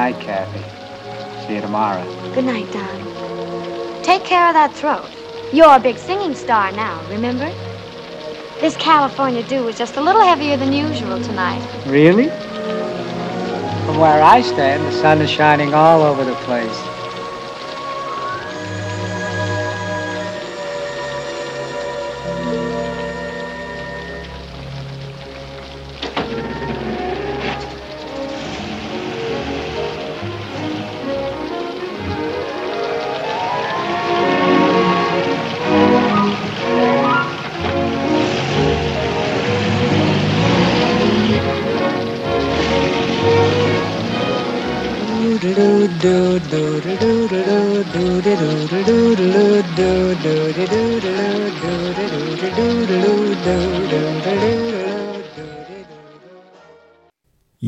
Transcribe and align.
night, 0.00 0.18
Kathy. 0.18 1.46
See 1.46 1.56
you 1.56 1.60
tomorrow. 1.60 2.02
Good 2.32 2.46
night, 2.46 2.72
darling. 2.72 4.02
Take 4.02 4.24
care 4.24 4.48
of 4.48 4.54
that 4.54 4.72
throat. 4.72 5.10
You're 5.52 5.76
a 5.76 5.78
big 5.78 5.98
singing 5.98 6.34
star 6.34 6.72
now, 6.72 7.06
remember? 7.10 7.52
This 8.62 8.76
California 8.78 9.42
dew 9.42 9.62
was 9.62 9.76
just 9.76 9.96
a 9.96 10.00
little 10.00 10.22
heavier 10.22 10.56
than 10.56 10.72
usual 10.72 11.20
tonight. 11.22 11.62
Really? 11.86 12.28
From 13.84 13.98
where 13.98 14.22
I 14.22 14.40
stand, 14.40 14.86
the 14.86 14.92
sun 14.92 15.20
is 15.20 15.28
shining 15.28 15.74
all 15.74 16.00
over 16.00 16.24
the 16.24 16.38
place. 16.46 16.89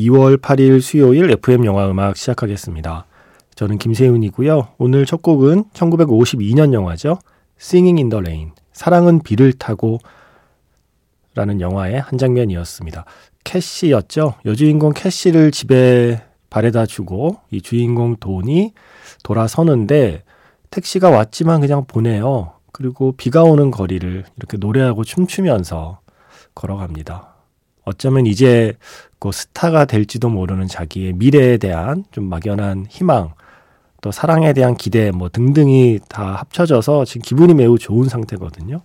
(2월 0.03 0.37
8일) 0.37 0.81
수요일 0.81 1.31
FM 1.31 1.63
영화 1.65 1.89
음악 1.89 2.17
시작하겠습니다. 2.17 3.05
저는 3.55 3.77
김세윤이고요. 3.77 4.69
오늘 4.77 5.05
첫 5.05 5.21
곡은 5.21 5.65
1952년 5.73 6.73
영화죠. 6.73 7.19
Singing 7.59 7.99
in 8.01 8.09
the 8.09 8.19
Rain. 8.19 8.51
사랑은 8.73 9.21
비를 9.23 9.53
타고 9.53 9.99
라는 11.35 11.61
영화의 11.61 12.01
한 12.01 12.17
장면이었습니다. 12.17 13.05
캐시였죠. 13.45 14.35
여주인공 14.45 14.93
캐시를 14.93 15.51
집에 15.51 16.21
바래다 16.49 16.85
주고 16.85 17.37
이 17.49 17.61
주인공 17.61 18.17
돈이 18.17 18.73
돌아서는데 19.23 20.23
택시가 20.69 21.11
왔지만 21.11 21.61
그냥 21.61 21.85
보내요. 21.85 22.53
그리고 22.73 23.13
비가 23.13 23.43
오는 23.43 23.71
거리를 23.71 24.25
이렇게 24.35 24.57
노래하고 24.57 25.03
춤추면서 25.03 25.99
걸어갑니다. 26.55 27.32
어쩌면 27.83 28.25
이제 28.25 28.75
그 29.19 29.31
스타가 29.31 29.85
될지도 29.85 30.29
모르는 30.29 30.67
자기의 30.67 31.13
미래에 31.13 31.57
대한 31.57 32.03
좀 32.11 32.25
막연한 32.25 32.87
희망, 32.89 33.33
또 34.01 34.11
사랑에 34.11 34.51
대한 34.51 34.75
기대 34.75 35.11
뭐 35.11 35.29
등등이 35.29 36.01
다 36.09 36.33
합쳐져서 36.33 37.05
지금 37.05 37.21
기분이 37.21 37.53
매우 37.53 37.77
좋은 37.79 38.09
상태거든요. 38.09 38.81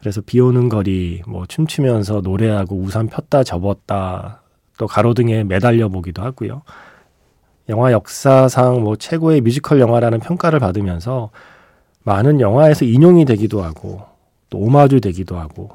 그래서 0.00 0.22
비 0.24 0.40
오는 0.40 0.68
거리 0.68 1.22
뭐 1.26 1.44
춤추면서 1.46 2.22
노래하고 2.22 2.76
우산 2.76 3.08
폈다 3.08 3.44
접었다 3.44 4.42
또 4.78 4.86
가로등에 4.86 5.44
매달려 5.44 5.88
보기도 5.88 6.22
하고요. 6.22 6.62
영화 7.68 7.92
역사상 7.92 8.82
뭐 8.82 8.96
최고의 8.96 9.40
뮤지컬 9.42 9.80
영화라는 9.80 10.20
평가를 10.20 10.58
받으면서 10.58 11.30
많은 12.02 12.40
영화에서 12.40 12.84
인용이 12.84 13.24
되기도 13.24 13.62
하고 13.62 14.02
또 14.50 14.58
오마주 14.58 15.00
되기도 15.00 15.38
하고 15.38 15.70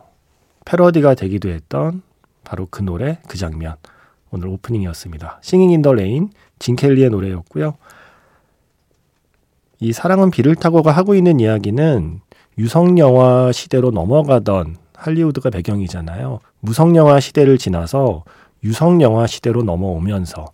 패러디가 0.65 1.15
되기도 1.15 1.49
했던 1.49 2.03
바로 2.43 2.67
그 2.69 2.81
노래 2.81 3.19
그 3.27 3.37
장면 3.37 3.75
오늘 4.31 4.47
오프닝이었습니다. 4.47 5.39
Singing 5.41 5.71
in 5.71 5.81
the 5.81 5.93
Rain 5.93 6.29
진 6.59 6.75
켈리의 6.75 7.09
노래였고요. 7.09 7.75
이 9.79 9.93
사랑은 9.93 10.29
비를 10.29 10.55
타고가 10.55 10.91
하고 10.91 11.15
있는 11.15 11.39
이야기는 11.39 12.19
유성 12.57 12.99
영화 12.99 13.51
시대로 13.51 13.91
넘어가던 13.91 14.75
할리우드가 14.95 15.49
배경이잖아요. 15.49 16.39
무성 16.59 16.95
영화 16.97 17.19
시대를 17.21 17.57
지나서 17.57 18.25
유성 18.65 19.01
영화 19.01 19.25
시대로 19.25 19.63
넘어오면서 19.63 20.45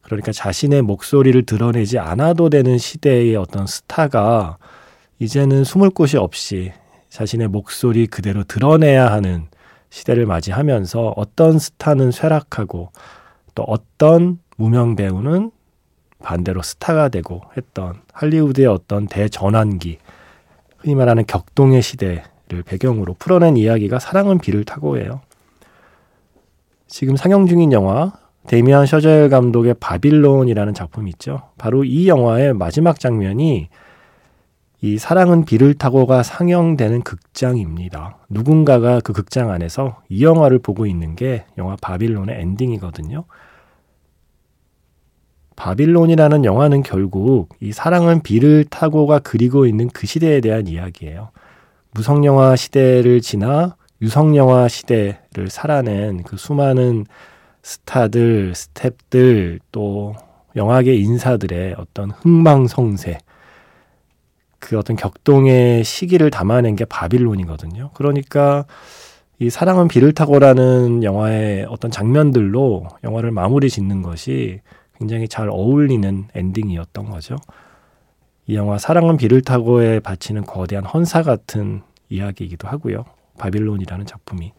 그러니까 0.00 0.32
자신의 0.32 0.80
목소리를 0.82 1.44
드러내지 1.44 1.98
않아도 1.98 2.48
되는 2.48 2.78
시대의 2.78 3.36
어떤 3.36 3.66
스타가 3.66 4.56
이제는 5.18 5.64
숨을 5.64 5.90
곳이 5.90 6.16
없이 6.16 6.72
자신의 7.10 7.48
목소리 7.48 8.06
그대로 8.06 8.42
드러내야 8.44 9.12
하는 9.12 9.48
시대를 9.90 10.26
맞이하면서 10.26 11.14
어떤 11.16 11.58
스타는 11.58 12.10
쇠락하고 12.10 12.90
또 13.54 13.62
어떤 13.64 14.38
무명 14.56 14.96
배우는 14.96 15.50
반대로 16.22 16.62
스타가 16.62 17.08
되고 17.08 17.42
했던 17.56 18.00
할리우드의 18.12 18.66
어떤 18.66 19.06
대전환기, 19.06 19.98
흔히 20.78 20.94
말하는 20.94 21.26
격동의 21.26 21.82
시대를 21.82 22.62
배경으로 22.64 23.14
풀어낸 23.18 23.56
이야기가 23.56 23.98
사랑은 23.98 24.38
비를 24.38 24.64
타고예요. 24.64 25.20
지금 26.86 27.16
상영 27.16 27.46
중인 27.46 27.72
영화 27.72 28.12
데미안 28.46 28.86
셔젤 28.86 29.28
감독의 29.28 29.74
바빌론이라는 29.80 30.74
작품이 30.74 31.10
있죠. 31.10 31.42
바로 31.56 31.84
이 31.84 32.08
영화의 32.08 32.54
마지막 32.54 32.98
장면이 32.98 33.68
이 34.82 34.96
사랑은 34.96 35.44
비를 35.44 35.74
타고가 35.74 36.22
상영되는 36.22 37.02
극장입니다. 37.02 38.16
누군가가 38.30 39.00
그 39.00 39.12
극장 39.12 39.50
안에서 39.50 40.00
이 40.08 40.24
영화를 40.24 40.58
보고 40.58 40.86
있는 40.86 41.16
게 41.16 41.44
영화 41.58 41.76
바빌론의 41.76 42.40
엔딩이거든요. 42.40 43.24
바빌론이라는 45.56 46.46
영화는 46.46 46.82
결국 46.82 47.50
이 47.60 47.72
사랑은 47.72 48.22
비를 48.22 48.64
타고가 48.64 49.18
그리고 49.18 49.66
있는 49.66 49.88
그 49.88 50.06
시대에 50.06 50.40
대한 50.40 50.66
이야기예요. 50.66 51.30
무성영화 51.90 52.56
시대를 52.56 53.20
지나 53.20 53.76
유성영화 54.00 54.68
시대를 54.68 55.50
살아낸 55.50 56.22
그 56.22 56.38
수많은 56.38 57.04
스타들, 57.62 58.52
스탭들, 58.52 59.58
또 59.70 60.14
영화계 60.56 60.94
인사들의 60.94 61.74
어떤 61.76 62.10
흥망성쇠, 62.10 63.18
그 64.70 64.78
어떤 64.78 64.94
격동의 64.94 65.82
시기를 65.82 66.30
담아낸 66.30 66.76
게 66.76 66.84
바빌론이거든요. 66.84 67.90
그러니까 67.92 68.66
이 69.40 69.50
사랑은 69.50 69.88
비를 69.88 70.12
타고라는 70.12 71.02
영화의 71.02 71.66
어떤 71.68 71.90
장면들로 71.90 72.86
영화를 73.02 73.32
마무리 73.32 73.68
짓는 73.68 74.02
것이 74.02 74.60
굉장히 74.96 75.26
잘 75.26 75.48
어울리는 75.48 76.28
엔딩이었던 76.36 77.10
거죠. 77.10 77.34
이 78.46 78.54
영화 78.54 78.78
사랑은 78.78 79.16
비를 79.16 79.42
타고에 79.42 79.98
바치는 79.98 80.44
거대한 80.44 80.84
헌사 80.84 81.24
같은 81.24 81.82
이야기이기도 82.08 82.68
하고요. 82.68 83.04
바빌론이라는 83.38 84.06
작품이. 84.06 84.52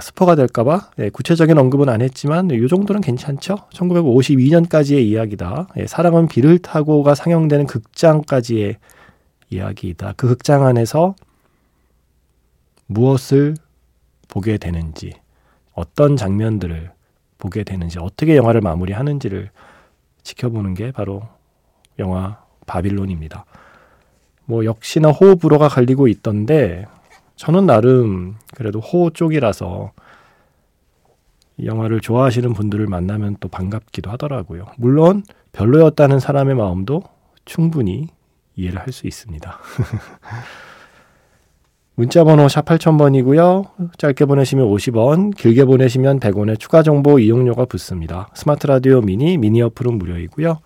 스포가 0.00 0.34
될까봐 0.34 0.90
네, 0.96 1.10
구체적인 1.10 1.58
언급은 1.58 1.88
안 1.88 2.00
했지만 2.02 2.50
이 2.50 2.68
정도는 2.68 3.00
괜찮죠. 3.00 3.56
1952년까지의 3.72 5.02
이야기다. 5.02 5.68
예, 5.78 5.86
사랑은 5.86 6.28
비를 6.28 6.58
타고가 6.58 7.14
상영되는 7.14 7.66
극장까지의 7.66 8.76
이야기이다. 9.50 10.14
그 10.16 10.28
극장 10.28 10.66
안에서 10.66 11.14
무엇을 12.86 13.54
보게 14.28 14.58
되는지, 14.58 15.12
어떤 15.72 16.16
장면들을 16.16 16.90
보게 17.38 17.62
되는지, 17.64 17.98
어떻게 17.98 18.36
영화를 18.36 18.60
마무리하는지를 18.60 19.50
지켜보는 20.22 20.74
게 20.74 20.92
바로 20.92 21.22
영화 21.98 22.42
바빌론입니다. 22.66 23.44
뭐 24.46 24.64
역시나 24.64 25.10
호흡 25.10 25.40
불호가 25.40 25.68
갈리고 25.68 26.08
있던데 26.08 26.86
저는 27.36 27.66
나름 27.66 28.36
그래도 28.54 28.80
호 28.80 29.10
쪽이라서 29.10 29.92
이 31.56 31.66
영화를 31.66 32.00
좋아하시는 32.00 32.52
분들을 32.52 32.86
만나면 32.86 33.36
또 33.40 33.48
반갑기도 33.48 34.10
하더라고요. 34.10 34.66
물론 34.76 35.22
별로였다는 35.52 36.18
사람의 36.20 36.56
마음도 36.56 37.02
충분히 37.44 38.08
이해를 38.56 38.80
할 38.80 38.92
수 38.92 39.06
있습니다. 39.06 39.58
문자 41.96 42.24
번호 42.24 42.48
샵 42.48 42.64
8000번이고요. 42.64 43.98
짧게 43.98 44.24
보내시면 44.24 44.66
50원, 44.66 45.36
길게 45.36 45.64
보내시면 45.64 46.18
100원의 46.18 46.58
추가 46.58 46.82
정보 46.82 47.20
이용료가 47.20 47.66
붙습니다. 47.66 48.28
스마트 48.34 48.66
라디오 48.66 49.00
미니, 49.00 49.38
미니 49.38 49.62
어플은 49.62 49.98
무료이고요. 49.98 50.58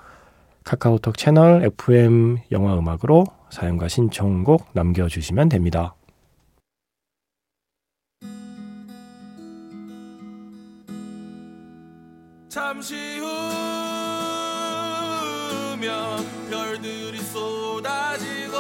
카카오톡 0.65 1.19
채널 1.19 1.65
FM 1.65 2.39
영화 2.51 2.79
음악으로 2.79 3.27
사연과 3.51 3.89
신청곡 3.89 4.69
남겨주시면 4.73 5.51
됩니다. 5.51 5.95
잠시 12.49 13.19
후면 15.69 16.49
별들이 16.49 17.19
쏟아지고 17.21 18.58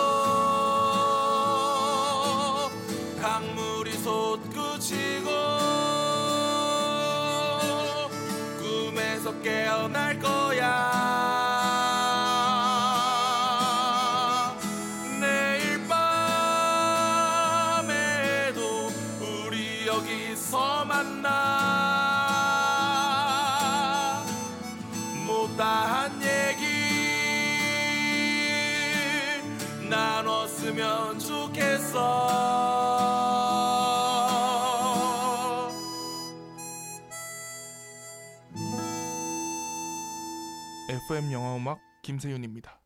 FM 40.89 41.33
영화 41.33 41.57
음악 41.57 41.79
김세윤입니다. 42.03 42.79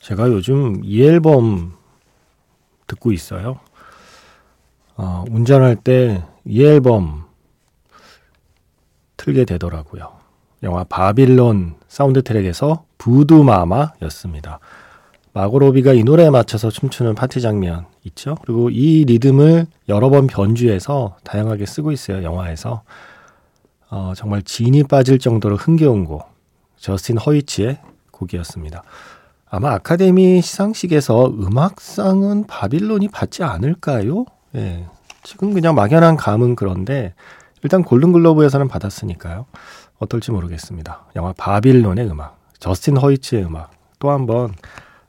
제가 0.00 0.28
요즘 0.28 0.84
이 0.84 1.02
앨범 1.02 1.76
듣고 2.86 3.12
있어요. 3.12 3.60
어, 4.96 5.24
운전할 5.30 5.76
때 5.76 6.22
이 6.44 6.62
앨범 6.62 7.24
틀게 9.16 9.44
되더라고요. 9.46 10.18
영화 10.62 10.84
바빌론 10.84 11.76
사운드 11.88 12.22
트랙에서 12.22 12.84
Voodoo 12.98 13.38
Mama였습니다. 13.38 14.60
마고 15.34 15.57
로비가 15.57 15.92
이 15.92 16.04
노래에 16.04 16.30
맞춰서 16.30 16.70
춤추는 16.70 17.16
파티 17.16 17.40
장면 17.40 17.86
있죠? 18.04 18.36
그리고 18.42 18.70
이 18.70 19.04
리듬을 19.04 19.66
여러 19.88 20.08
번 20.08 20.28
변주해서 20.28 21.16
다양하게 21.24 21.66
쓰고 21.66 21.90
있어요, 21.90 22.22
영화에서. 22.22 22.82
어, 23.90 24.12
정말 24.16 24.42
진이 24.42 24.84
빠질 24.84 25.18
정도로 25.18 25.56
흥겨운 25.56 26.04
곡, 26.04 26.24
저스틴 26.76 27.18
허이치의 27.18 27.78
곡이었습니다. 28.12 28.84
아마 29.50 29.72
아카데미 29.72 30.40
시상식에서 30.40 31.26
음악상은 31.26 32.46
바빌론이 32.46 33.08
받지 33.08 33.42
않을까요? 33.42 34.26
예. 34.54 34.86
지금 35.24 35.52
그냥 35.52 35.74
막연한 35.74 36.16
감은 36.16 36.54
그런데 36.54 37.12
일단 37.62 37.82
골든글로브에서는 37.82 38.68
받았으니까요. 38.68 39.46
어떨지 39.98 40.30
모르겠습니다. 40.30 41.06
영화 41.16 41.32
바빌론의 41.32 42.06
음악, 42.08 42.38
저스틴 42.60 42.98
허이츠의 42.98 43.44
음악 43.44 43.72
또 43.98 44.10
한번 44.10 44.52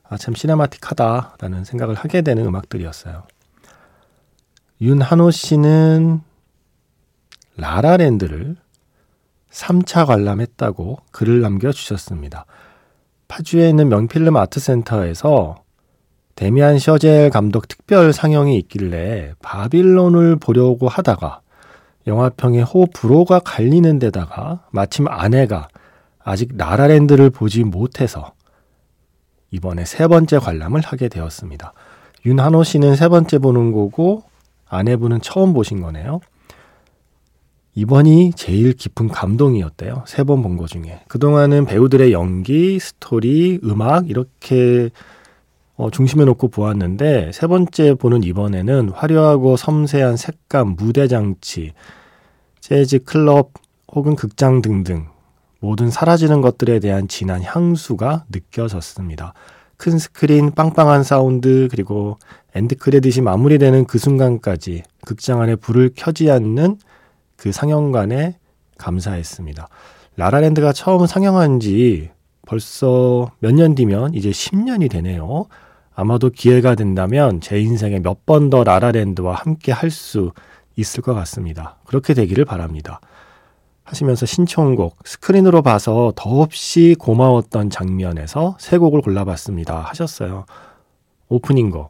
아, 0.08 0.16
참 0.16 0.34
시네마틱하다라는 0.34 1.64
생각을 1.64 1.94
하게 1.94 2.22
되는 2.22 2.44
음악들이었어요. 2.46 3.24
윤한호 4.80 5.30
씨는 5.30 6.20
라라랜드를 7.56 8.56
3차 9.50 10.06
관람했다고 10.06 10.98
글을 11.12 11.40
남겨주셨습니다. 11.40 12.44
파주에 13.28 13.68
있는 13.68 13.88
명필름 13.88 14.36
아트센터에서 14.36 15.62
데미안 16.34 16.78
셔젤 16.78 17.30
감독 17.30 17.66
특별 17.66 18.12
상영이 18.12 18.58
있길래 18.58 19.32
바빌론을 19.40 20.36
보려고 20.36 20.86
하다가 20.86 21.40
영화평의 22.06 22.62
호 22.62 22.86
불호가 22.86 23.40
갈리는 23.40 23.98
데다가 23.98 24.64
마침 24.70 25.08
아내가 25.08 25.68
아직 26.22 26.50
라라랜드를 26.56 27.30
보지 27.30 27.64
못해서 27.64 28.35
이번에 29.56 29.84
세 29.86 30.06
번째 30.06 30.38
관람을 30.38 30.82
하게 30.82 31.08
되었습니다. 31.08 31.72
윤한호 32.26 32.62
씨는 32.62 32.94
세 32.94 33.08
번째 33.08 33.38
보는 33.38 33.72
거고 33.72 34.22
아내분은 34.68 35.20
처음 35.22 35.54
보신 35.54 35.80
거네요. 35.80 36.20
이번이 37.74 38.32
제일 38.34 38.72
깊은 38.74 39.08
감동이었대요. 39.08 40.04
세 40.06 40.24
번 40.24 40.42
본 40.42 40.56
거 40.56 40.66
중에. 40.66 41.00
그동안은 41.08 41.64
배우들의 41.66 42.12
연기, 42.12 42.78
스토리, 42.78 43.60
음악 43.64 44.08
이렇게 44.10 44.90
어, 45.76 45.90
중심에 45.90 46.24
놓고 46.24 46.48
보았는데 46.48 47.30
세 47.32 47.46
번째 47.46 47.94
보는 47.94 48.24
이번에는 48.24 48.90
화려하고 48.90 49.56
섬세한 49.56 50.16
색감, 50.16 50.76
무대 50.78 51.06
장치, 51.08 51.72
재즈 52.60 53.04
클럽 53.04 53.52
혹은 53.94 54.16
극장 54.16 54.60
등등 54.62 55.06
모든 55.66 55.90
사라지는 55.90 56.42
것들에 56.42 56.78
대한 56.78 57.08
진한 57.08 57.42
향수가 57.42 58.26
느껴졌습니다. 58.30 59.34
큰 59.76 59.98
스크린, 59.98 60.52
빵빵한 60.52 61.02
사운드, 61.02 61.66
그리고 61.72 62.18
end 62.54 62.76
credit이 62.76 63.20
마무리되는 63.24 63.86
그 63.86 63.98
순간까지 63.98 64.84
극장 65.04 65.40
안에 65.40 65.56
불을 65.56 65.90
켜지 65.96 66.30
않는 66.30 66.78
그 67.34 67.50
상영관에 67.50 68.38
감사했습니다. 68.78 69.68
라라랜드가 70.14 70.72
처음 70.72 71.04
상영한 71.04 71.58
지 71.58 72.10
벌써 72.46 73.32
몇 73.40 73.52
년 73.52 73.74
뒤면 73.74 74.14
이제 74.14 74.30
10년이 74.30 74.88
되네요. 74.88 75.46
아마도 75.96 76.30
기회가 76.30 76.76
된다면 76.76 77.40
제 77.40 77.58
인생에 77.60 77.98
몇 77.98 78.24
번 78.24 78.50
더 78.50 78.62
라라랜드와 78.62 79.34
함께 79.34 79.72
할 79.72 79.90
수 79.90 80.30
있을 80.76 81.02
것 81.02 81.12
같습니다. 81.14 81.78
그렇게 81.86 82.14
되기를 82.14 82.44
바랍니다. 82.44 83.00
하시면서 83.86 84.26
신청곡 84.26 84.98
스크린으로 85.04 85.62
봐서 85.62 86.12
더없이 86.16 86.96
고마웠던 86.98 87.70
장면에서 87.70 88.56
세 88.58 88.78
곡을 88.78 89.00
골라봤습니다. 89.00 89.80
하셨어요. 89.80 90.44
오프닝 91.28 91.70
곡 91.70 91.88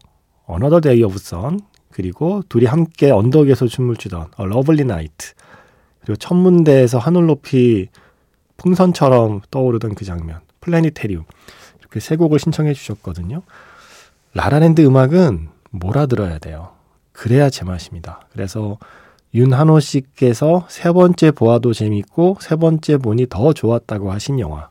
Another 0.48 0.81
Day 0.81 1.02
of 1.02 1.16
Sun 1.16 1.60
그리고 1.90 2.43
둘이 2.48 2.66
함께 2.66 3.10
언덕에서 3.10 3.66
춤을 3.66 3.96
추던 3.96 4.28
A 4.38 4.46
Lovely 4.46 4.82
Night 4.82 5.32
그리고 6.00 6.16
천문대에서 6.16 6.98
하늘 6.98 7.26
높이 7.26 7.88
풍선처럼 8.58 9.40
떠오르던 9.50 9.94
그 9.94 10.04
장면 10.04 10.40
플래니테리움 10.60 11.25
이렇게 11.81 12.00
세 12.00 12.16
곡을 12.16 12.38
신청해 12.38 12.75
주셨거든요. 12.75 13.42
라라랜드 14.34 14.82
음악은 14.82 15.49
몰아들어야 15.70 16.38
돼요. 16.38 16.72
그래야 17.12 17.49
제맛입니다. 17.49 18.20
그래서 18.32 18.76
윤한호 19.34 19.81
씨께서 19.81 20.67
세 20.69 20.93
번째 20.93 21.31
보아도 21.31 21.73
재밌고 21.73 22.38
세 22.40 22.56
번째 22.56 22.96
보니 22.99 23.26
더 23.28 23.52
좋았다고 23.52 24.11
하신 24.12 24.40
영화 24.40 24.70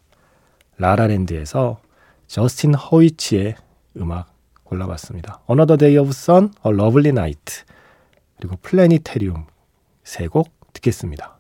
라라랜드에서 0.78 1.80
저스틴 2.28 2.74
허위츠의 2.74 3.56
음악 3.98 4.34
골라봤습니다. 4.64 5.42
Another 5.50 5.78
Day 5.78 5.98
of 5.98 6.10
Sun, 6.10 6.52
A 6.66 6.74
Lovely 6.74 7.10
Night 7.10 7.64
그리고 8.38 8.58
Planetarium 8.62 9.46
세 10.04 10.28
곡 10.28 10.50
듣겠습니다. 10.74 11.38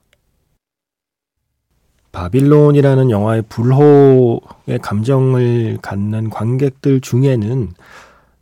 바빌론이라는 2.11 3.09
영화의 3.09 3.41
불호의 3.49 4.79
감정을 4.81 5.79
갖는 5.81 6.29
관객들 6.29 7.01
중에는 7.01 7.73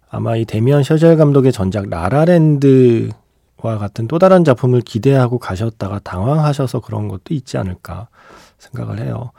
아마 0.10 0.36
이 0.36 0.46
데미안 0.46 0.84
셔젤 0.84 1.18
감독의 1.18 1.52
전작 1.52 1.90
라라랜드 1.90 3.10
와 3.64 3.78
같은 3.78 4.08
또 4.10 4.20
다른 4.20 4.44
작품을 4.44 4.82
기대하고 4.82 5.40
가셨다가 5.40 6.00
당황하셔서 6.00 6.82
그런 6.82 7.08
것도 7.08 7.34
있지 7.34 7.58
않을까 7.58 8.10
생각을 8.60 9.00
해요. 9.00 9.32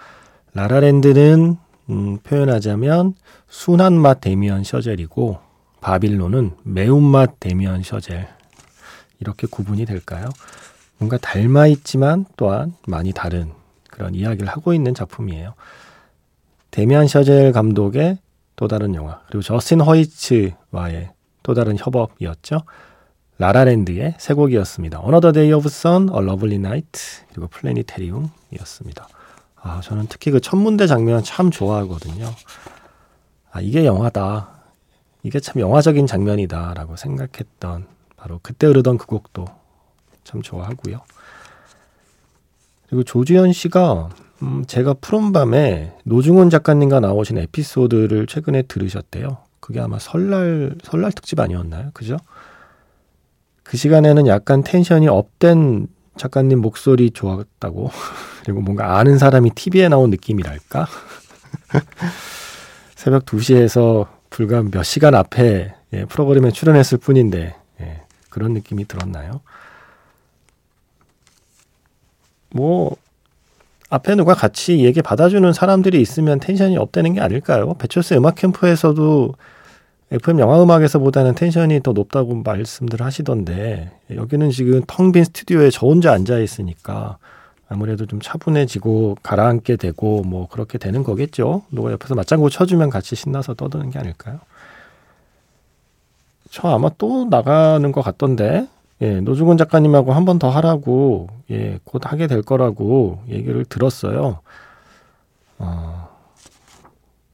라라랜드는 0.54 1.58
음, 1.90 2.18
표현하자면 2.18 3.14
순한 3.48 3.92
맛 3.92 4.22
데미안 4.22 4.64
셔젤이고 4.64 5.38
바빌론은 5.82 6.52
매운맛 6.62 7.38
데미안 7.38 7.82
셔젤 7.82 8.26
이렇게 9.20 9.46
구분이 9.46 9.84
될까요? 9.84 10.30
뭔가 10.96 11.18
닮아 11.18 11.66
있지만 11.66 12.24
또한 12.36 12.74
많이 12.86 13.12
다른 13.12 13.52
그런 13.90 14.14
이야기를 14.14 14.48
하고 14.48 14.72
있는 14.72 14.94
작품이에요. 14.94 15.52
데미안 16.70 17.08
셔젤 17.08 17.52
감독의 17.52 18.18
또 18.56 18.68
다른 18.68 18.94
영화 18.94 19.20
그리고 19.26 19.42
저스틴 19.42 19.82
허이츠와의 19.82 21.10
또 21.42 21.52
다른 21.52 21.76
협업이었죠. 21.78 22.62
라라랜드의 23.38 24.14
세 24.18 24.34
곡이었습니다. 24.34 25.00
Another 25.02 25.32
Day 25.32 25.52
of 25.52 25.66
Sun, 25.66 26.08
A 26.10 26.22
Lovely 26.22 26.56
Night 26.56 27.00
그리고 27.30 27.48
플래니테리움이었습니다. 27.48 29.08
아 29.62 29.80
저는 29.82 30.06
특히 30.08 30.30
그 30.30 30.40
천문대 30.40 30.86
장면 30.86 31.22
참 31.24 31.50
좋아하거든요. 31.50 32.30
아 33.50 33.60
이게 33.60 33.84
영화다. 33.84 34.50
이게 35.22 35.40
참 35.40 35.60
영화적인 35.60 36.06
장면이다라고 36.06 36.96
생각했던 36.96 37.86
바로 38.16 38.40
그때 38.42 38.66
흐르던 38.66 38.98
그 38.98 39.06
곡도 39.06 39.46
참 40.22 40.42
좋아하고요. 40.42 41.00
그리고 42.88 43.02
조주현 43.02 43.52
씨가 43.52 44.10
음, 44.42 44.64
제가 44.66 44.94
푸른 45.00 45.32
밤에 45.32 45.96
노중훈 46.04 46.50
작가님과 46.50 47.00
나오신 47.00 47.38
에피소드를 47.38 48.26
최근에 48.26 48.62
들으셨대요. 48.62 49.38
그게 49.60 49.80
아마 49.80 49.98
설날 49.98 50.74
설날 50.82 51.10
특집 51.12 51.40
아니었나요? 51.40 51.90
그죠? 51.94 52.18
그 53.64 53.76
시간에는 53.76 54.28
약간 54.28 54.62
tension이 54.62 55.08
up된 55.08 55.88
작가님 56.16 56.60
목소리 56.60 57.10
좋았다고 57.10 57.90
그리고 58.44 58.60
뭔가 58.60 58.98
아는 58.98 59.18
사람이 59.18 59.50
TV에 59.50 59.88
나온 59.88 60.10
느낌이랄까? 60.10 60.86
새벽 62.94 63.24
2시에서 63.24 64.06
불과 64.30 64.62
몇 64.62 64.82
시간 64.82 65.14
앞에 65.14 65.74
예, 65.92 66.04
프로그램에 66.04 66.50
출연했을 66.50 66.98
뿐인데 66.98 67.56
예, 67.80 68.02
그런 68.28 68.52
느낌이 68.52 68.86
들었나요? 68.86 69.40
뭐 72.50 72.96
앞에 73.90 74.14
누가 74.14 74.34
같이 74.34 74.84
얘기 74.84 75.02
받아주는 75.02 75.52
사람들이 75.52 76.00
있으면 76.00 76.40
tension이 76.40 76.76
up되는 76.76 77.14
게 77.14 77.20
아닐까요? 77.20 77.74
배철수 77.74 78.14
음악 78.14 78.36
캠프에서도 78.36 79.34
FM 80.14 80.38
영화 80.38 80.62
음악에서보다는 80.62 81.34
텐션이 81.34 81.80
더 81.82 81.92
높다고 81.92 82.36
말씀들 82.44 83.02
하시던데 83.02 83.90
여기는 84.14 84.50
지금 84.50 84.82
텅 84.86 85.10
빈 85.10 85.24
스튜디오에 85.24 85.70
저 85.70 85.86
혼자 85.86 86.12
앉아 86.12 86.38
있으니까 86.38 87.18
아무래도 87.68 88.06
좀 88.06 88.20
차분해지고 88.20 89.16
가라앉게 89.24 89.74
되고 89.76 90.22
뭐 90.22 90.46
그렇게 90.48 90.78
되는 90.78 91.02
거겠죠. 91.02 91.62
누가 91.72 91.90
옆에서 91.90 92.14
맞장구 92.14 92.50
쳐주면 92.50 92.90
같이 92.90 93.16
신나서 93.16 93.54
떠드는 93.54 93.90
게 93.90 93.98
아닐까요? 93.98 94.38
저 96.50 96.68
아마 96.68 96.90
또 96.96 97.24
나가는 97.24 97.90
것 97.90 98.02
같던데 98.02 98.68
예, 99.00 99.20
노중훈 99.20 99.56
작가님하고 99.56 100.12
한 100.12 100.24
번 100.24 100.38
더 100.38 100.48
하라고 100.50 101.26
예, 101.50 101.80
곧 101.84 102.02
하게 102.10 102.28
될 102.28 102.42
거라고 102.42 103.20
얘기를 103.28 103.64
들었어요. 103.64 104.38
어, 105.58 106.08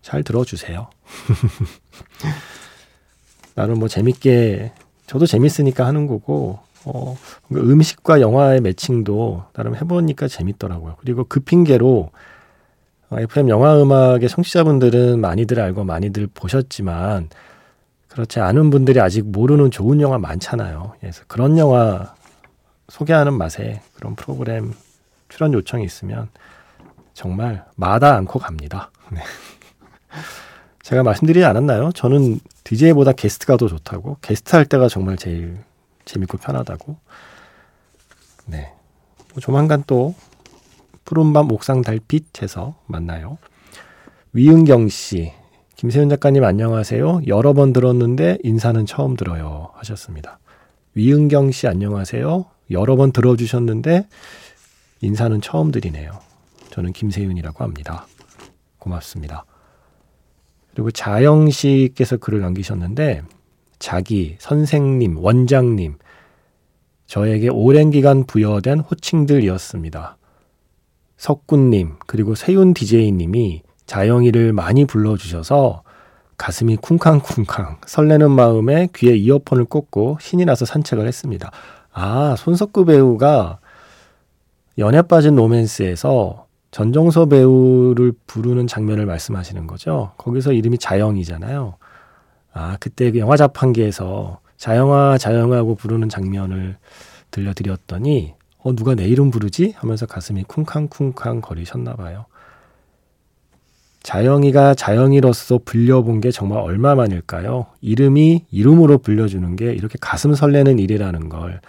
잘 0.00 0.22
들어주세요. 0.22 0.88
나름 3.54 3.78
뭐 3.78 3.88
재밌게 3.88 4.72
저도 5.06 5.26
재밌으니까 5.26 5.86
하는 5.86 6.06
거고 6.06 6.58
어, 6.84 7.16
음식과 7.52 8.20
영화의 8.20 8.60
매칭도 8.60 9.44
나름 9.52 9.76
해보니까 9.76 10.28
재밌더라고요. 10.28 10.96
그리고 11.00 11.24
그 11.24 11.40
핑계로 11.40 12.10
FM 13.12 13.48
영화 13.48 13.80
음악의 13.80 14.28
청취자분들은 14.28 15.20
많이들 15.20 15.60
알고 15.60 15.84
많이들 15.84 16.28
보셨지만 16.32 17.28
그렇지 18.08 18.40
않은 18.40 18.70
분들이 18.70 19.00
아직 19.00 19.28
모르는 19.28 19.70
좋은 19.70 20.00
영화 20.00 20.18
많잖아요. 20.18 20.94
그래서 21.00 21.22
그런 21.26 21.58
영화 21.58 22.14
소개하는 22.88 23.34
맛에 23.34 23.80
그런 23.94 24.14
프로그램 24.16 24.72
출연 25.28 25.52
요청이 25.52 25.84
있으면 25.84 26.28
정말 27.14 27.64
마다 27.76 28.16
않고 28.16 28.38
갑니다. 28.38 28.90
네. 29.10 29.20
제가 30.82 31.02
말씀드리지 31.02 31.44
않았나요? 31.44 31.92
저는 31.92 32.40
DJ보다 32.64 33.12
게스트가 33.12 33.56
더 33.56 33.68
좋다고. 33.68 34.18
게스트 34.20 34.56
할 34.56 34.64
때가 34.64 34.88
정말 34.88 35.16
제일 35.16 35.62
재밌고 36.04 36.38
편하다고. 36.38 36.96
네. 38.46 38.72
뭐 39.32 39.40
조만간 39.40 39.84
또 39.86 40.14
푸른밤 41.04 41.50
옥상 41.52 41.82
달빛에서 41.82 42.74
만나요. 42.86 43.38
위은경 44.32 44.88
씨, 44.88 45.32
김세윤 45.76 46.08
작가님 46.08 46.44
안녕하세요. 46.44 47.22
여러 47.26 47.52
번 47.52 47.72
들었는데 47.72 48.38
인사는 48.42 48.84
처음 48.86 49.16
들어요. 49.16 49.70
하셨습니다. 49.74 50.38
위은경 50.94 51.52
씨 51.52 51.66
안녕하세요. 51.66 52.44
여러 52.70 52.96
번 52.96 53.12
들어주셨는데 53.12 54.06
인사는 55.00 55.40
처음 55.40 55.70
드리네요. 55.70 56.12
저는 56.70 56.92
김세윤이라고 56.92 57.64
합니다. 57.64 58.06
고맙습니다. 58.78 59.44
그리고 60.74 60.90
자영 60.90 61.50
씨께서 61.50 62.16
글을 62.16 62.40
남기셨는데 62.40 63.22
자기, 63.78 64.36
선생님, 64.38 65.18
원장님, 65.18 65.96
저에게 67.06 67.48
오랜 67.48 67.90
기간 67.90 68.24
부여된 68.24 68.80
호칭들이었습니다. 68.80 70.16
석군님, 71.16 71.96
그리고 72.06 72.34
세윤 72.34 72.74
DJ님이 72.74 73.62
자영이를 73.86 74.52
많이 74.52 74.84
불러주셔서 74.84 75.82
가슴이 76.36 76.76
쿵쾅쿵쾅 76.76 77.80
설레는 77.86 78.30
마음에 78.30 78.88
귀에 78.94 79.14
이어폰을 79.16 79.64
꽂고 79.64 80.18
신이 80.20 80.44
나서 80.44 80.64
산책을 80.64 81.06
했습니다. 81.06 81.50
아, 81.92 82.34
손석구 82.38 82.84
배우가 82.84 83.58
연애 84.78 85.02
빠진 85.02 85.36
로맨스에서 85.36 86.46
전정서 86.70 87.26
배우를 87.26 88.12
부르는 88.26 88.66
장면을 88.66 89.06
말씀하시는 89.06 89.66
거죠. 89.66 90.12
거기서 90.18 90.52
이름이 90.52 90.78
자영이잖아요. 90.78 91.76
아, 92.52 92.76
그때 92.80 93.10
그 93.10 93.18
영화 93.18 93.36
자판기에서 93.36 94.40
자영아, 94.56 95.18
자영아하고 95.18 95.74
부르는 95.74 96.08
장면을 96.08 96.76
들려드렸더니, 97.30 98.34
어, 98.58 98.74
누가 98.74 98.94
내 98.94 99.04
이름 99.06 99.30
부르지? 99.30 99.74
하면서 99.76 100.06
가슴이 100.06 100.44
쿵쾅쿵쾅 100.44 101.40
거리셨나 101.40 101.94
봐요. 101.94 102.26
자영이가 104.02 104.74
자영이로서 104.74 105.60
불려본 105.64 106.20
게 106.20 106.30
정말 106.30 106.60
얼마만일까요? 106.60 107.66
이름이 107.80 108.46
이름으로 108.50 108.98
불려주는 108.98 109.56
게 109.56 109.72
이렇게 109.72 109.98
가슴 110.00 110.34
설레는 110.34 110.78
일이라는 110.78 111.28
걸 111.28 111.60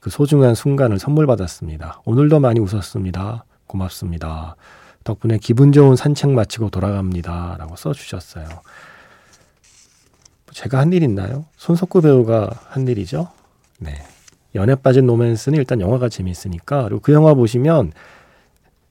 그 0.00 0.08
소중한 0.08 0.54
순간을 0.54 0.98
선물 0.98 1.26
받았습니다. 1.26 2.00
오늘도 2.04 2.40
많이 2.40 2.58
웃었습니다. 2.58 3.44
고맙습니다. 3.70 4.56
덕분에 5.04 5.38
기분 5.38 5.70
좋은 5.72 5.94
산책 5.96 6.30
마치고 6.30 6.70
돌아갑니다. 6.70 7.56
라고 7.58 7.76
써주셨어요. 7.76 8.46
제가 10.52 10.78
한 10.80 10.92
일 10.92 11.02
있나요? 11.04 11.46
손석구 11.56 12.02
배우가 12.02 12.50
한 12.68 12.86
일이죠. 12.88 13.28
네. 13.78 13.94
연애 14.56 14.74
빠진 14.74 15.06
로맨스는 15.06 15.56
일단 15.58 15.80
영화가 15.80 16.08
재밌으니까 16.08 16.82
그리고 16.84 17.00
그 17.00 17.12
영화 17.12 17.34
보시면 17.34 17.92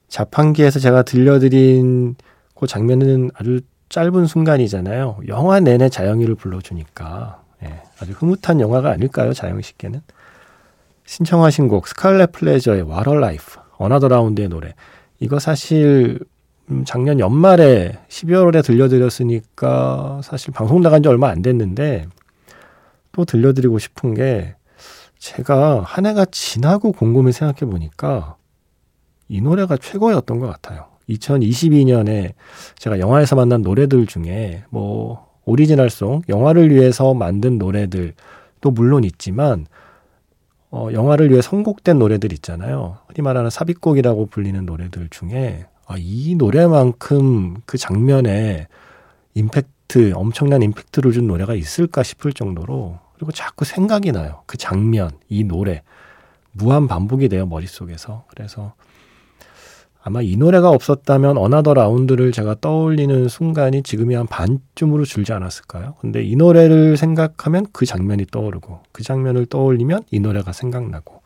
자판기에서 0.08 0.80
제가 0.80 1.04
들려드린 1.04 2.16
그 2.56 2.66
장면은 2.66 3.30
아주 3.36 3.60
짧은 3.90 4.26
순간이잖아요. 4.26 5.20
영화 5.28 5.60
내내 5.60 5.90
자영이를 5.90 6.36
불러주니까 6.36 7.44
예, 7.64 7.82
아주 8.00 8.14
흐뭇한 8.14 8.62
영화가 8.62 8.90
아닐까요, 8.90 9.34
자영 9.34 9.62
씨께는? 9.62 10.02
신청하신 11.06 11.68
곡 11.68 11.88
스칼렛 11.88 12.32
플레저의 12.32 12.86
Life, 12.88 13.62
Another 13.80 14.10
Round의 14.10 14.50
노래. 14.50 14.76
이거 15.20 15.40
사실 15.40 16.20
음, 16.70 16.84
작년 16.86 17.20
연말에 17.20 17.98
12월에 18.10 18.64
들려드렸으니까 18.64 20.22
사실 20.24 20.54
방송 20.54 20.82
나간 20.82 21.02
지 21.02 21.10
얼마 21.10 21.30
안 21.30 21.42
됐는데 21.42 22.06
또 23.12 23.26
들려드리고 23.26 23.80
싶은 23.80 24.14
게 24.14 24.56
제가 25.18 25.82
한 25.82 26.06
해가 26.06 26.26
지나고 26.26 26.92
곰곰이 26.92 27.32
생각해 27.32 27.72
보니까 27.72 28.36
이 29.28 29.42
노래가 29.42 29.78
최고였던 29.78 30.40
것 30.40 30.48
같아요. 30.48 30.86
2022년에 31.10 32.34
제가 32.78 33.00
영화에서 33.00 33.36
만난 33.36 33.62
노래들 33.62 34.06
중에 34.06 34.64
뭐 34.70 35.28
오리지널송, 35.46 36.24
영화를 36.30 36.70
위해서 36.70 37.14
만든 37.14 37.58
노래들 37.58 38.14
또 38.62 38.72
물론 38.72 39.04
있지만 39.04 39.66
어, 40.72 40.90
영화를 40.94 41.32
위해 41.32 41.42
선곡된 41.42 41.98
노래들 41.98 42.32
있잖아요. 42.34 42.98
흔히 43.08 43.24
말하는 43.24 43.50
삽입곡이라고 43.50 44.28
불리는 44.28 44.66
노래들 44.66 45.10
중에 45.10 45.66
아, 45.88 45.96
이 45.98 46.36
노래만큼 46.36 47.62
그 47.66 47.78
장면에 47.78 48.68
임팩트, 49.34 50.14
엄청난 50.14 50.62
임팩트를 50.62 51.12
준 51.12 51.26
노래가 51.26 51.56
있을까 51.56 52.04
싶을 52.04 52.32
정도로 52.34 53.00
그리고 53.16 53.32
자꾸 53.32 53.66
생각이 53.66 54.12
나요. 54.12 54.44
그 54.46 54.58
장면, 54.58 55.12
이 55.28 55.44
노래. 55.44 55.82
무한 56.52 56.88
반복이 56.88 57.28
돼요, 57.30 57.48
머릿속에서. 57.48 58.26
그래서 58.28 58.74
아마 60.02 60.22
이 60.22 60.38
노래가 60.38 60.70
없었다면 60.70 61.38
Another 61.38 61.74
Round를 61.74 62.32
제가 62.32 62.56
떠올리는 62.62 63.28
순간이 63.28 63.84
지금이 63.84 64.16
한 64.16 64.28
반쯤으로 64.28 65.04
줄지 65.04 65.34
않았을까요? 65.34 65.96
근데 66.00 66.24
이 66.24 66.36
노래를 66.36 66.96
생각하면 66.96 67.66
그 67.74 67.86
장면이 67.86 68.28
떠오르고 68.32 68.80
그 68.92 69.04
장면을 69.04 69.46
떠올리면 69.46 70.04
이 70.12 70.20
노래가 70.20 70.54
생각나고 70.54 71.22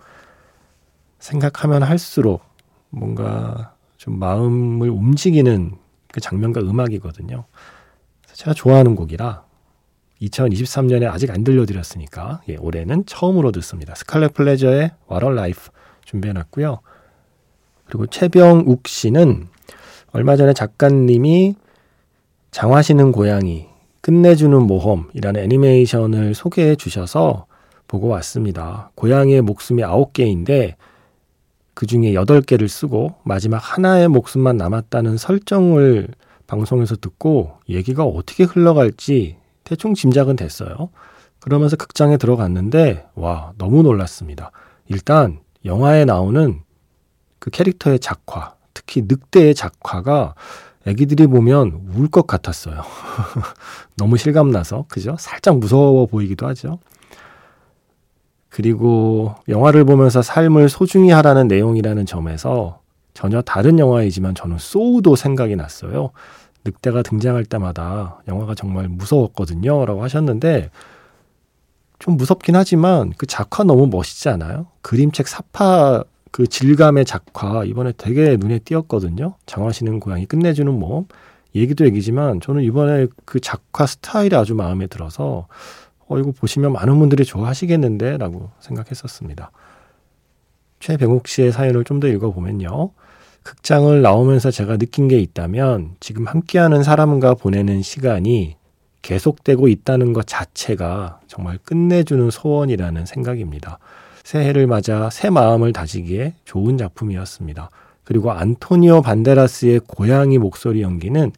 생각하면 1.20 1.84
할수록 1.84 2.42
뭔가 2.90 3.74
좀 3.98 4.18
마음을 4.20 4.90
움직이는 4.90 5.74
그 6.12 6.20
장면과 6.20 6.62
음악이거든요. 6.62 7.46
제가 8.34 8.54
좋아하는 8.54 8.96
곡이라 8.96 9.44
2023년에 10.22 11.12
아직 11.12 11.32
안 11.32 11.44
들려드렸으니까 11.44 12.42
예, 12.50 12.56
올해는 12.56 13.06
처음으로 13.06 13.52
듣습니다. 13.52 13.94
스칼렛 13.96 14.34
플레저의 14.34 14.92
What 15.10 15.26
a 15.26 15.32
Life 15.32 15.72
준비해놨고요. 16.06 16.80
그리고 17.94 18.08
최병욱 18.08 18.88
씨는 18.88 19.48
얼마 20.14 20.36
전에 20.36 20.54
작가님이 20.54 21.54
장화시는 22.50 23.12
고양이 23.12 23.68
끝내주는 24.02 24.64
모험이라는 24.64 25.40
애니메이션을 25.40 26.34
소개해 26.34 26.76
주셔서 26.76 27.46
보고 27.88 28.08
왔습니다. 28.08 28.90
고양이의 28.96 29.44
목숨이 29.44 29.84
9개인데 29.84 30.74
그 31.76 31.86
중에 31.86 32.14
8개를 32.14 32.68
쓰고 32.68 33.14
마지막 33.22 33.58
하나의 33.60 34.08
목숨만 34.08 34.58
남았다는 34.58 35.18
설정을 35.18 36.08
방송에서 36.48 36.96
듣고 36.96 37.60
얘기가 37.70 38.06
어떻게 38.06 38.46
흘러갈지 38.46 39.38
대충 39.64 39.94
짐작은 39.94 40.36
됐어요. 40.36 40.90
그러면서 41.40 41.76
극장에 41.76 42.18
들어갔는데 42.18 43.06
와 43.14 43.54
너무 43.60 43.84
놀랐습니다. 43.84 44.50
일단 44.88 45.42
영화에 45.64 46.06
나오는 46.06 46.64
그 47.44 47.50
캐릭터의 47.50 48.00
작화, 48.00 48.54
특히 48.74 49.02
늑대의 49.06 49.54
작화가 49.54 50.34
애기들이 50.86 51.28
보면 51.28 51.92
울 51.94 52.08
것 52.08 52.26
같았어요. 52.26 52.84
너무 53.98 54.16
실감나서 54.16 54.86
그죠? 54.88 55.18
살짝 55.20 55.58
무서워 55.60 56.06
보이기도 56.06 56.48
하죠. 56.48 56.80
그리고 58.48 59.36
영화를 59.50 59.84
보면서 59.84 60.22
삶을 60.22 60.70
소중히 60.70 61.12
하라는 61.12 61.50
내용이라는 61.50 62.06
점에서 62.06 62.80
전혀 63.14 63.42
다른 63.42 63.78
영화이지만 63.78 64.36
저는 64.36 64.58
소우도 64.58 65.18
생각이 65.18 65.58
났어요. 65.58 66.12
늑대가 66.64 67.02
등장할 67.02 67.44
때마다 67.44 68.22
영화가 68.30 68.56
정말 68.56 68.88
무서웠거든요. 68.88 69.86
라고 69.86 70.02
하셨는데, 70.02 70.70
좀 72.00 72.16
무섭긴 72.16 72.56
하지만 72.56 73.12
그 73.18 73.26
작화 73.26 73.66
너무 73.66 73.88
멋있지 73.88 74.30
않아요? 74.30 74.68
그림책 74.82 75.28
사파 75.28 76.06
그 76.34 76.48
질감의 76.48 77.06
작화, 77.06 77.64
이번에 77.64 77.94
되게 77.96 78.38
눈에 78.38 78.58
띄었거든요. 78.58 79.36
장화시는 79.46 80.00
고양이 80.00 80.26
끝내주는 80.26 80.74
몸. 80.74 81.06
얘기도 81.54 81.86
얘기지만 81.86 82.42
저는 82.42 82.64
이번에 82.64 83.06
그 83.24 83.40
작화 83.40 83.86
스타일이 83.86 84.36
아주 84.36 84.56
마음에 84.56 84.88
들어서, 84.88 85.46
어, 86.08 86.18
이거 86.18 86.32
보시면 86.32 86.74
많은 86.74 86.98
분들이 86.98 87.24
좋아하시겠는데 87.24 88.18
라고 88.18 88.50
생각했었습니다. 88.60 89.52
최병욱 90.80 91.28
씨의 91.28 91.52
사연을 91.52 91.84
좀 91.84 92.00
더 92.00 92.08
읽어보면요. 92.08 92.90
극장을 93.44 94.02
나오면서 94.02 94.50
제가 94.50 94.78
느낀 94.78 95.08
게 95.08 95.20
있다면 95.20 95.98
지금 96.00 96.26
함께하는 96.26 96.82
사람과 96.82 97.36
보내는 97.36 97.84
시간이 97.84 98.56
계속되고 99.04 99.68
있다는 99.68 100.14
것 100.14 100.26
자체가 100.26 101.20
정말 101.28 101.60
끝내주는 101.60 102.32
소원이라는 102.32 103.06
생각입니다. 103.06 103.78
새해를 104.24 104.68
맞아 104.68 105.10
새 105.10 105.30
마음을 105.30 105.74
다지기에 105.74 106.36
좋은 106.46 106.78
작품이었습니다. 106.78 107.70
그리고 108.04 108.32
안토니오 108.32 109.02
반데라스의 109.02 109.82
고양이 109.88 110.38
목소리 110.38 110.82
연기는 110.82 111.32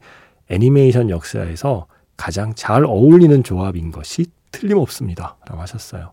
애니메이션 0.49 1.09
역사에서 1.09 1.87
가장 2.17 2.53
잘 2.55 2.85
어울리는 2.85 3.43
조합인 3.43 3.91
것이 3.91 4.27
틀림없습니다. 4.51 5.37
라고 5.47 5.61
하셨어요. 5.61 6.11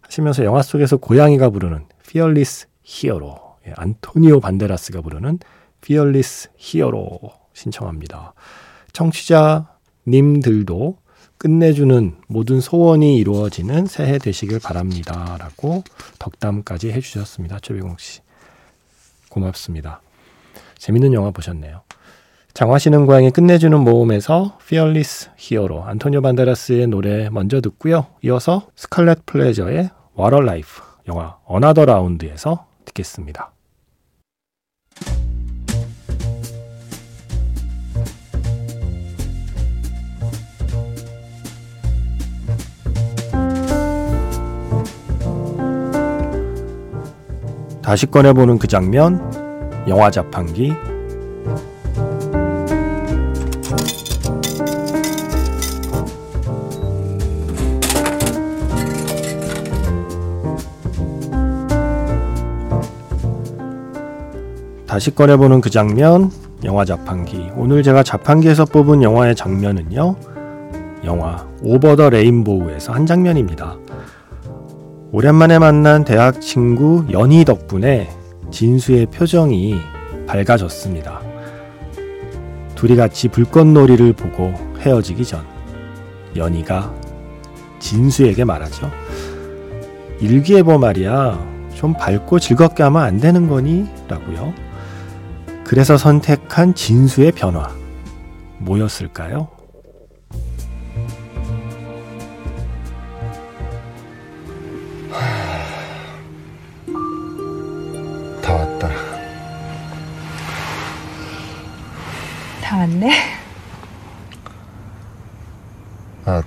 하시면서 0.00 0.44
영화 0.44 0.62
속에서 0.62 0.96
고양이가 0.96 1.50
부르는 1.50 1.86
Fearless 2.06 2.66
Hero, 2.86 3.56
예, 3.66 3.72
안토니오 3.76 4.38
반데라스가 4.40 5.00
부르는 5.00 5.38
Fearless 5.82 6.50
Hero 6.58 7.18
신청합니다. 7.52 8.34
청취자님들도 8.92 10.98
끝내주는 11.38 12.16
모든 12.26 12.60
소원이 12.60 13.16
이루어지는 13.18 13.86
새해 13.86 14.18
되시길 14.18 14.60
바랍니다. 14.60 15.36
라고 15.38 15.84
덕담까지 16.18 16.92
해주셨습니다. 16.92 17.58
최백공 17.60 17.96
씨. 17.98 18.20
고맙습니다. 19.28 20.00
재밌는 20.78 21.12
영화 21.12 21.30
보셨네요. 21.30 21.82
장화 22.54 22.82
신은 22.82 23.06
고양이 23.06 23.30
끝내주는 23.30 23.78
모험에서 23.80 24.58
Fearless 24.62 25.30
Hero 25.40 25.82
안토니오 25.82 26.22
반데라스의 26.22 26.86
노래 26.86 27.28
먼저 27.28 27.60
듣고요. 27.60 28.06
이어서 28.22 28.68
스칼렛 28.76 29.26
플레저의 29.26 29.76
a 29.78 29.90
Life 30.16 30.84
영화 31.08 31.36
Another 31.46 31.84
Round에서 31.84 32.66
듣겠습니다. 32.84 33.53
다시 47.94 48.06
꺼내보는 48.06 48.58
그 48.58 48.66
장면, 48.66 49.20
영화 49.86 50.10
자판기. 50.10 50.72
다시 64.88 65.14
꺼내보는 65.14 65.60
그 65.60 65.70
장면, 65.70 66.32
영화 66.64 66.84
자판기. 66.84 67.52
오늘 67.54 67.84
제가 67.84 68.02
자판기에서 68.02 68.64
뽑은 68.64 69.04
영화의 69.04 69.36
장면은요, 69.36 70.16
영화 71.04 71.46
오버 71.62 71.94
더 71.94 72.10
레인보우에서 72.10 72.92
한 72.92 73.06
장면입니다. 73.06 73.76
오랜만에 75.14 75.60
만난 75.60 76.02
대학 76.02 76.40
친구 76.40 77.06
연희 77.12 77.44
덕분에 77.44 78.10
진수의 78.50 79.06
표정이 79.06 79.76
밝아졌습니다. 80.26 81.20
둘이 82.74 82.96
같이 82.96 83.28
불꽃놀이를 83.28 84.14
보고 84.14 84.52
헤어지기 84.80 85.24
전 85.24 85.46
연희가 86.34 86.92
진수에게 87.78 88.42
말하죠. 88.42 88.90
일기예보 90.18 90.78
말이야. 90.78 91.68
좀 91.76 91.94
밝고 91.94 92.40
즐겁게 92.40 92.82
하면 92.82 93.00
안 93.02 93.20
되는 93.20 93.48
거니? 93.48 93.86
라고요. 94.08 94.52
그래서 95.62 95.96
선택한 95.96 96.74
진수의 96.74 97.30
변화. 97.30 97.70
뭐였을까요? 98.58 99.53
다 112.94 112.94
왔네. 112.94 113.10
아, 116.26 116.42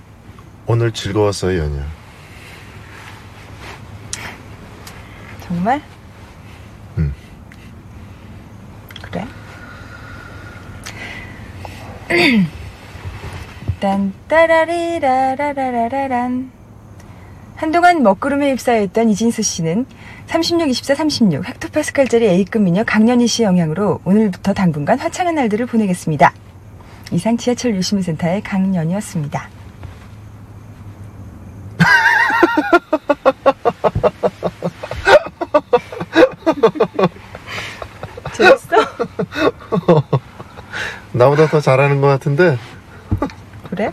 오늘 0.65 0.91
즐거웠어요, 0.93 1.59
연희야. 1.59 1.85
정말? 5.41 5.81
응. 6.97 7.13
그래? 9.01 9.27
딴 13.79 14.11
따라리라라라라란 14.27 16.56
한동안 17.57 18.01
먹구름에 18.03 18.51
휩싸였던 18.51 19.09
이진수 19.09 19.41
씨는 19.41 19.87
36, 20.27 20.69
24, 20.69 20.93
36 20.93 21.43
헥토파스칼짜리 21.43 22.29
A급 22.29 22.61
미녀 22.61 22.83
강연희 22.83 23.25
씨 23.25 23.41
영향으로 23.41 23.99
오늘부터 24.05 24.53
당분간 24.53 24.99
화창한 24.99 25.33
날들을 25.33 25.65
보내겠습니다. 25.65 26.33
이상 27.11 27.35
지하철 27.35 27.75
유심센터의 27.75 28.43
강연이었습니다. 28.43 29.49
재밌어? 38.33 38.75
나보다 41.11 41.47
더 41.47 41.59
잘하는 41.59 42.01
것 42.01 42.07
같은데? 42.07 42.55
그래? 43.71 43.91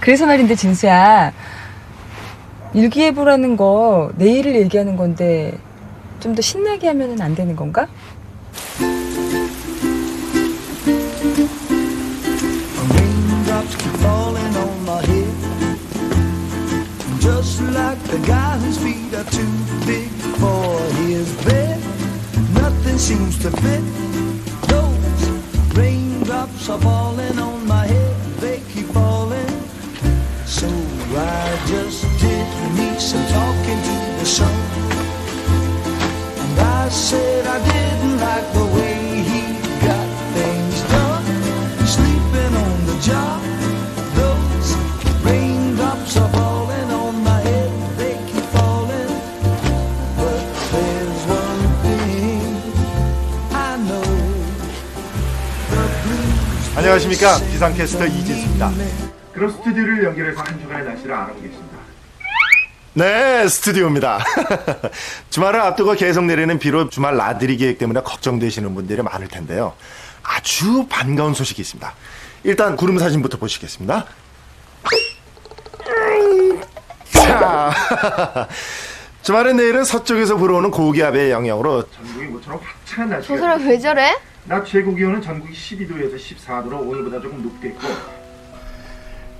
그래서 0.00 0.26
말인데 0.26 0.54
진수야 0.54 1.32
일기예보라는 2.74 3.56
거 3.56 4.10
내일을 4.16 4.54
얘기하는 4.56 4.96
건데 4.96 5.58
좀 6.20 6.34
더 6.34 6.42
신나게 6.42 6.86
하면 6.88 7.20
안 7.20 7.34
되는 7.34 7.56
건가? 7.56 7.88
just 31.67 32.03
did 32.19 32.47
me 32.77 32.99
some 32.99 33.25
talking 33.27 33.79
to 33.87 33.95
the 34.19 34.25
sun. 34.25 34.55
And 36.41 36.59
I 36.59 36.89
said 36.89 37.45
I 37.45 37.57
didn't 37.71 38.17
like 38.19 38.47
the 38.53 38.65
way 38.75 38.95
he 39.29 39.41
got 39.87 40.07
things 40.35 40.77
done. 40.93 41.25
Sleeping 41.95 42.53
on 42.65 42.75
the 42.89 42.97
job. 43.01 43.41
Those 44.19 44.69
raindrops 45.25 46.17
are 46.17 46.29
falling 46.29 46.89
on 46.91 47.23
my 47.23 47.39
head. 47.41 47.71
They 47.97 48.15
keep 48.31 48.45
falling. 48.55 49.11
But 50.19 50.43
there's 50.71 51.21
one 51.27 51.63
thing 51.83 52.55
I 53.51 53.77
know. 53.87 54.07
The 55.71 55.83
blues 56.03 56.77
안녕하십니까 56.77 57.39
기상캐스터 57.51 58.05
이진수입니다. 58.05 59.08
그럼 59.40 59.52
스튜디오를 59.52 60.04
연결해서 60.04 60.42
한 60.42 60.60
주간의 60.60 60.84
날씨를 60.84 61.14
알아보겠습니다. 61.14 61.78
네, 62.92 63.48
스튜디오입니다. 63.48 64.22
주말을 65.30 65.60
앞두고 65.62 65.94
계속 65.94 66.26
내리는 66.26 66.58
비로 66.58 66.90
주말 66.90 67.16
나들이 67.16 67.56
계획 67.56 67.78
때문에 67.78 68.02
걱정되시는 68.02 68.74
분들이 68.74 69.00
많을 69.00 69.28
텐데요. 69.28 69.72
아주 70.22 70.86
반가운 70.90 71.32
소식이 71.32 71.62
있습니다. 71.62 71.90
일단 72.44 72.76
구름 72.76 72.98
사진부터 72.98 73.38
보시겠습니다. 73.38 74.04
자, 77.10 77.72
주말에 79.22 79.54
내일은 79.54 79.84
서쪽에서 79.84 80.36
불어오는 80.36 80.70
고기압의 80.70 81.30
영향으로 81.30 81.88
전국이 81.88 82.26
모처럼 82.26 82.60
화창한 82.62 83.08
날씨가 83.08 83.34
저 83.34 83.40
사람 83.40 83.66
왜 83.66 83.78
저래? 83.78 84.18
낮 84.44 84.66
최고 84.66 84.94
기온은 84.94 85.22
전국이 85.22 85.54
12도에서 85.54 86.16
14도로 86.16 86.86
오늘보다 86.86 87.22
조금 87.22 87.42
높겠고 87.42 88.19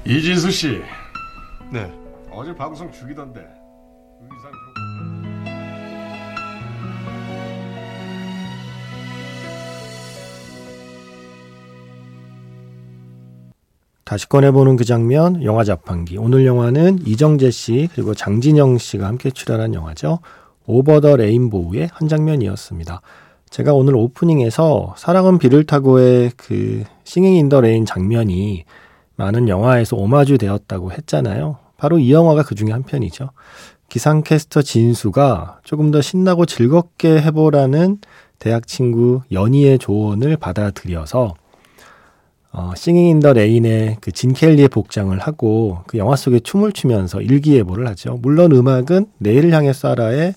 이진수 0.07 0.51
씨 0.51 0.83
네. 1.73 1.91
어제 2.33 2.55
방송 2.55 2.91
죽이던데 2.91 3.41
의상 3.41 4.51
좀... 4.53 4.81
다시 14.05 14.29
꺼내보는 14.29 14.75
그 14.75 14.85
장면, 14.85 15.45
영화 15.45 15.63
자판기. 15.63 16.19
오늘 16.19 16.45
영화는 16.45 17.07
이정재 17.07 17.53
씨 17.53 17.89
그리고 17.95 18.13
장진영 18.13 18.79
씨가 18.79 19.07
함께 19.07 19.31
출연한 19.31 19.73
영화죠. 19.73 20.19
Over 20.67 21.01
the 21.01 21.15
Rainbow의 21.15 21.91
한 21.93 22.09
장면이었습니다. 22.09 23.03
제가 23.51 23.73
오늘 23.73 23.95
오프닝에서 23.95 24.95
사랑은 24.97 25.39
비를 25.39 25.65
타고의 25.65 26.33
그 26.37 26.83
Singing 27.05 27.35
in 27.35 27.49
the 27.49 27.61
Rain 27.61 27.85
장면이 27.85 28.65
많은 29.21 29.49
영화에서 29.49 29.97
오마주 29.97 30.39
되었다고 30.39 30.93
했잖아요. 30.93 31.59
바로 31.77 31.99
이 31.99 32.11
영화가 32.11 32.43
그 32.43 32.55
중에 32.55 32.71
한 32.73 32.83
편이죠. 32.83 33.31
기상캐스터 33.91 34.63
진수가 34.63 35.61
조금 35.63 35.91
더 35.91 36.01
신나고 36.01 36.47
즐겁게 36.47 37.21
해보라는 37.21 37.99
대학 38.39 38.67
친구 38.67 39.21
연희의 39.31 39.79
조언을 39.79 40.39
받아들여서 40.39 41.35
어, 42.53 42.73
Singing 42.75 43.07
in 43.09 43.21
the 43.21 43.35
Rain의 43.35 43.99
그 44.01 44.11
진 44.11 44.28
켈리의 44.28 44.69
복장을 44.69 45.17
하고 45.19 45.81
그 45.87 45.99
영화 45.99 46.17
속에 46.17 46.41
춤을 46.41 46.73
추면서 46.73 47.21
일기예보를 47.21 47.87
하죠. 47.89 48.19
물론 48.23 48.53
음악은 48.53 49.07
내일을 49.19 49.53
향해 49.53 49.71
쏴라의 49.71 50.35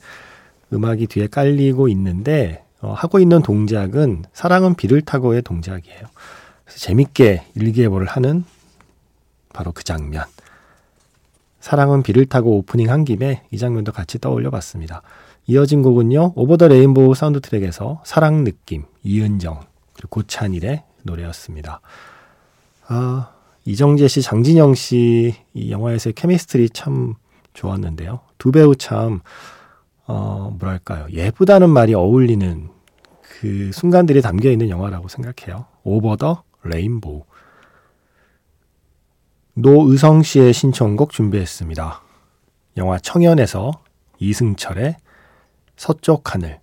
음악이 0.73 1.07
뒤에 1.07 1.27
깔리고 1.27 1.87
있는데 1.87 2.63
어, 2.81 2.91
하고 2.91 3.19
있는 3.19 3.41
동작은 3.41 4.25
사랑은 4.33 4.75
비를 4.75 5.01
타고의 5.01 5.41
동작이에요. 5.41 6.01
재밌게 6.67 7.43
일기예보를 7.55 8.07
하는 8.07 8.43
바로 9.53 9.71
그 9.71 9.83
장면. 9.83 10.25
사랑은 11.59 12.03
비를 12.03 12.25
타고 12.25 12.57
오프닝 12.57 12.89
한 12.89 13.05
김에 13.05 13.43
이 13.51 13.57
장면도 13.57 13.93
같이 13.93 14.19
떠올려 14.19 14.49
봤습니다. 14.49 15.01
이어진 15.47 15.81
곡은요. 15.81 16.33
Over 16.35 16.57
the 16.57 16.67
Rainbow 16.67 17.15
사운드트랙에서 17.15 18.01
사랑 18.05 18.43
느낌, 18.43 18.83
이은정, 19.03 19.61
그리고 19.93 20.09
고찬일의 20.09 20.83
노래였습니다. 21.03 21.79
아, 22.87 23.29
이정재 23.65 24.07
씨, 24.09 24.21
장진영 24.21 24.73
씨 24.73 25.33
이 25.53 25.71
영화에서의 25.71 26.13
chemistry 26.13 26.69
참 26.71 27.13
좋았는데요. 27.53 28.21
두 28.37 28.51
배우 28.51 28.75
참 28.75 29.21
어, 30.05 30.53
뭐랄까요. 30.59 31.07
예쁘다는 31.11 31.69
말이 31.69 31.93
어울리는 31.93 32.69
그 33.21 33.71
순간들이 33.73 34.21
담겨 34.21 34.49
있는 34.51 34.69
영화라고 34.69 35.07
생각해요. 35.07 35.65
오버 35.83 36.17
더 36.17 36.43
레인보우. 36.63 37.23
노의성 39.55 40.23
씨의 40.23 40.51
신청곡 40.51 41.11
준비했습니다. 41.11 42.01
영화 42.77 42.97
청년에서 42.97 43.71
이승철의 44.17 44.95
서쪽 45.75 46.33
하늘. 46.33 46.59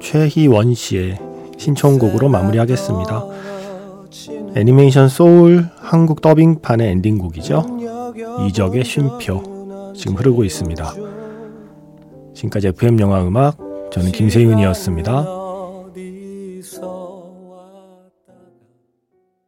최희원 0.00 0.72
씨의 0.72 1.18
신청곡으로 1.58 2.30
마무리하겠습니다. 2.30 3.24
애니메이션 4.56 5.08
소울 5.08 5.68
한국 5.76 6.22
더빙판의 6.22 6.90
엔딩곡이죠. 6.92 8.14
이적의 8.48 8.84
쉼표 8.84 9.92
지금 9.94 10.16
흐르고 10.16 10.44
있습니다. 10.44 10.94
지금까지 12.34 12.68
FM 12.68 13.00
영화 13.00 13.22
음악 13.22 13.58
저는 13.92 14.12
김세윤이었습니다. 14.12 15.35